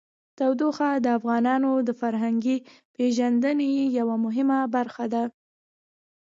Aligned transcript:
تودوخه 0.37 0.89
د 1.05 1.07
افغانانو 1.17 1.71
د 1.87 1.89
فرهنګي 2.01 2.57
پیژندنې 2.95 3.69
یوه 3.99 4.15
مهمه 4.25 4.59
برخه 4.75 5.05
ده. 5.13 5.23